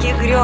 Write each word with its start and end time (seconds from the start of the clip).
сладких 0.00 0.16
грез. 0.18 0.40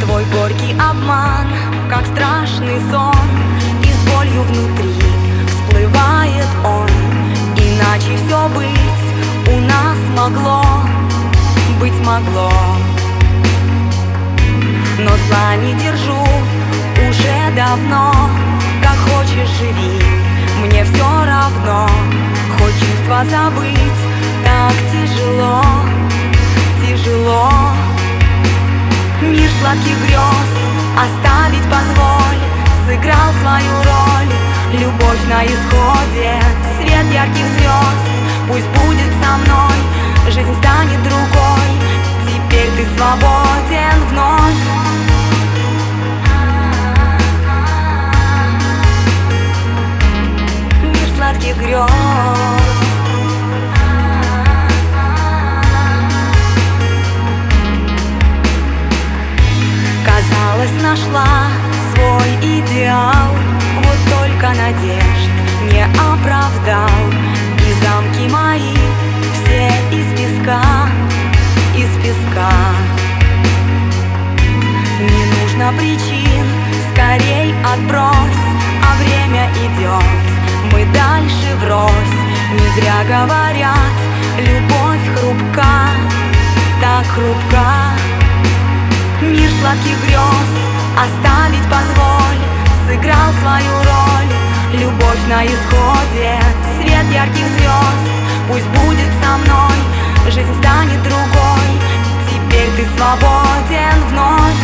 Твой 0.00 0.24
горький 0.26 0.72
обман, 0.74 1.46
как 1.88 2.04
страшный 2.06 2.78
сон 2.90 3.14
И 3.82 3.86
с 3.86 4.12
болью 4.12 4.42
внутри 4.42 5.13
всплывает 5.84 6.46
он. 6.64 6.88
Иначе 7.56 8.16
все 8.16 8.48
быть 8.48 9.52
у 9.52 9.60
нас 9.60 9.96
могло 10.16 10.64
Быть 11.80 11.98
могло. 12.00 12.52
Но 14.98 15.10
зла 15.10 15.56
не 15.56 15.74
держу 15.74 16.26
уже 17.08 17.54
давно. 17.56 18.12
Как 18.82 18.96
хочешь 19.12 19.50
живи, 19.58 20.02
мне 20.64 20.84
все 20.84 21.24
равно. 21.24 21.88
Хоть 22.58 22.78
чувства 22.78 23.24
забыть 23.30 24.00
так 24.44 24.74
тяжело 24.92 25.62
Тяжело. 26.82 27.50
Мир 29.20 29.50
сладких 29.60 29.98
грез 30.06 30.50
оставить 30.96 31.64
позволь 31.64 32.40
Сыграл 32.86 33.32
свою 33.40 33.72
роль 33.84 34.34
Любовь 34.72 35.24
на 35.28 35.44
исходе 35.44 36.42
Свет 36.76 37.12
ярких 37.12 37.46
звезд 37.56 38.04
Пусть 38.48 38.68
будет 38.68 39.12
со 39.22 39.36
мной 39.38 39.64
Жизнь 40.30 40.54
станет 40.58 41.02
другой. 41.02 41.68
Теперь 42.26 42.70
ты 42.70 42.86
свободен 42.96 44.00
вновь. 44.10 44.54
Мир 50.82 51.08
сладких 51.16 51.56
грез 51.58 51.90
Казалось, 60.06 60.82
нашла 60.82 61.48
свой 61.92 62.34
идеал 62.40 63.53
только 64.34 64.48
надежд 64.48 65.30
не 65.70 65.84
оправдал. 65.84 66.88
И 67.58 67.72
замки 67.82 68.28
мои 68.32 68.76
все 69.32 69.68
из 69.90 70.06
песка, 70.18 70.62
из 71.76 71.88
песка. 72.02 72.50
Не 75.00 75.24
нужно 75.24 75.72
причин, 75.78 76.46
скорей 76.92 77.54
отбрось 77.72 78.44
А 78.82 78.96
время 79.02 79.50
идет, 79.52 80.24
мы 80.72 80.84
дальше 80.92 81.54
врозь. 81.62 82.18
Не 82.52 82.80
зря 82.80 83.02
говорят, 83.04 83.94
любовь 84.38 85.18
хрупка, 85.18 85.90
так 86.80 87.06
хрупка. 87.06 87.92
Мир 89.20 89.50
сладких 89.60 90.00
грез 90.04 90.50
оставить 90.96 91.64
позволь 91.64 92.23
на 95.44 95.48
исходе 95.48 96.40
Свет 96.76 97.12
ярких 97.12 97.46
звезд 97.58 98.14
Пусть 98.48 98.66
будет 98.66 99.10
со 99.22 99.38
мной. 99.38 99.76
Жизнь 100.30 100.54
станет 100.60 101.02
другой. 101.02 101.80
Теперь 102.28 102.70
ты 102.76 102.86
свободен 102.96 104.00
вновь. 104.10 104.54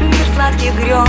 Мир 0.00 0.26
сладких 0.34 0.74
грез. 0.74 1.08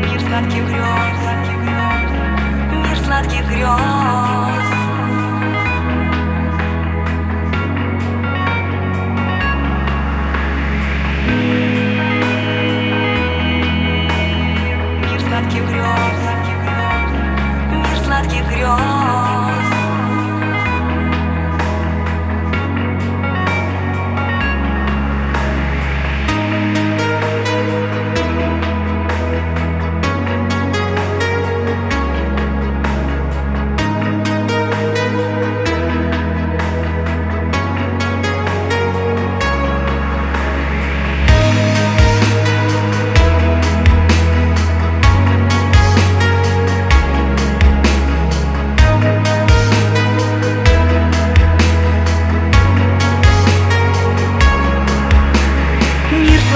Мир 0.00 0.20
сладких 0.20 0.64
грез 0.68 0.84
сладких 3.04 3.46
грез. 3.48 3.68
Мир 15.02 15.20
сладких 15.20 15.64
грез. 15.68 16.22
Мир 17.70 17.98
сладких 18.04 18.48
грез 18.48 19.63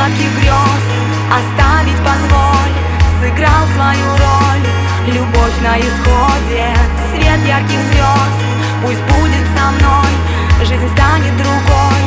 Сладких 0.08 0.38
грез 0.38 0.84
оставить 1.28 1.98
позволь 1.98 2.72
Сыграл 3.20 3.66
свою 3.74 4.06
роль. 4.16 4.66
Любовь 5.06 5.60
на 5.60 5.78
исходе 5.78 6.74
Свет 7.10 7.46
ярких 7.46 7.80
звезд 7.92 8.38
Пусть 8.82 9.02
будет 9.02 9.46
со 9.54 9.70
мной 9.72 10.08
Жизнь 10.60 10.88
станет 10.94 11.36
другой. 11.36 12.02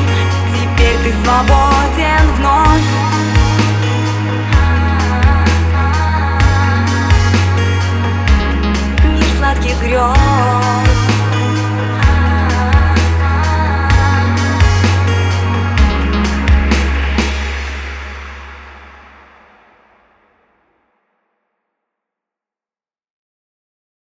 Теперь 0.52 0.98
ты 1.04 1.14
свободен 1.24 2.28
вновь. 2.38 2.82
Мир 9.14 9.26
сладких 9.38 9.80
грез 9.80 10.91